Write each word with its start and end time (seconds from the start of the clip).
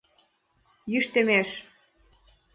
Йӱштемеш. 0.91 1.49